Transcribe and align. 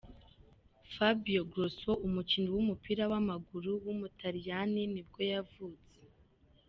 Fabio 0.93 1.41
Grosso, 1.51 1.91
umukinnyi 2.07 2.49
w’umupira 2.55 3.03
w’amaguru 3.11 3.71
w’umutaliyani 3.85 4.81
nibwo 4.93 5.21
yavutse. 5.31 5.97